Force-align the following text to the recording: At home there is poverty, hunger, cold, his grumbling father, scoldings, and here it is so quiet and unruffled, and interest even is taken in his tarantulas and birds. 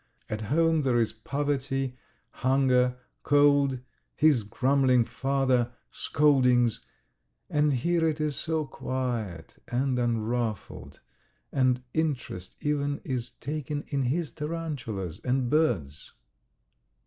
At 0.31 0.41
home 0.49 0.81
there 0.81 0.99
is 0.99 1.13
poverty, 1.13 1.95
hunger, 2.31 2.97
cold, 3.21 3.81
his 4.15 4.41
grumbling 4.41 5.05
father, 5.05 5.73
scoldings, 5.91 6.83
and 7.51 7.71
here 7.71 8.09
it 8.09 8.19
is 8.19 8.35
so 8.35 8.65
quiet 8.65 9.59
and 9.67 9.99
unruffled, 9.99 11.01
and 11.51 11.83
interest 11.93 12.65
even 12.65 12.99
is 13.05 13.29
taken 13.29 13.83
in 13.89 14.01
his 14.01 14.31
tarantulas 14.31 15.21
and 15.23 15.51
birds. 15.51 16.11